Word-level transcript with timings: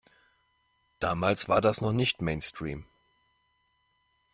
Damals 0.97 1.47
war 1.47 1.61
das 1.61 1.79
noch 1.79 1.91
nicht 1.91 2.23
Mainstream. 2.23 2.87